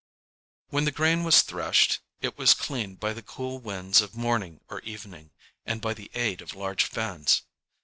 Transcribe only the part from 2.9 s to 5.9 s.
by the cool winds of morning or evening, and